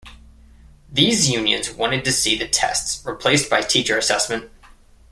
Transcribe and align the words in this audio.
These 0.91 1.29
unions 1.29 1.69
wanted 1.73 2.03
to 2.05 2.11
see 2.11 2.35
the 2.35 2.47
tests 2.47 3.05
replaced 3.05 3.51
by 3.51 3.61
teacher 3.61 3.99
assessment. 3.99 4.49